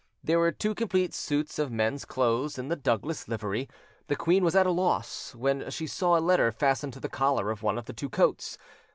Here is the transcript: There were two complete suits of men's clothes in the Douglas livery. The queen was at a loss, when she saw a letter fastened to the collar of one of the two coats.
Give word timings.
There 0.23 0.39
were 0.39 0.51
two 0.51 0.73
complete 0.73 1.13
suits 1.13 1.59
of 1.59 1.71
men's 1.71 2.05
clothes 2.05 2.57
in 2.57 2.69
the 2.69 2.75
Douglas 2.75 3.27
livery. 3.27 3.69
The 4.07 4.15
queen 4.15 4.43
was 4.43 4.55
at 4.55 4.65
a 4.65 4.71
loss, 4.71 5.35
when 5.35 5.69
she 5.69 5.85
saw 5.85 6.17
a 6.17 6.17
letter 6.19 6.51
fastened 6.51 6.93
to 6.93 6.99
the 6.99 7.07
collar 7.07 7.51
of 7.51 7.61
one 7.61 7.77
of 7.77 7.85
the 7.85 7.93
two 7.93 8.09
coats. 8.09 8.57